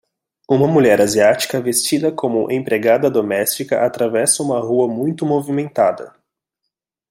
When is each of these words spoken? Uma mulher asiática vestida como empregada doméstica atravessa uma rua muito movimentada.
Uma 0.49 0.67
mulher 0.67 0.99
asiática 0.99 1.61
vestida 1.61 2.11
como 2.11 2.51
empregada 2.51 3.07
doméstica 3.07 3.85
atravessa 3.85 4.41
uma 4.41 4.59
rua 4.59 4.87
muito 4.91 5.27
movimentada. 5.27 6.15